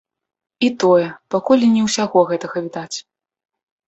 І 0.67 0.69
тое, 0.83 1.03
пакуль 1.35 1.65
і 1.67 1.69
не 1.73 1.83
ўсяго 1.87 2.23
гэтага 2.31 2.57
відаць. 2.69 2.97